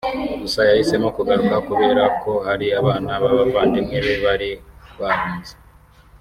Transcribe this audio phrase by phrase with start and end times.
[0.41, 4.49] Gusa yahisemo kugaruka kubera ko hari abana b’abavandimwe be bari
[4.99, 5.53] bahunze